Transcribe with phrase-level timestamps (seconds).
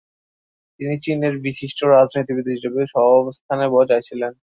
[0.79, 4.31] তিনি চীনের বিশিষ্ট রাজনীতিবিদ হিসেবে স্বঅবস্থানে বজায় ছিলেন।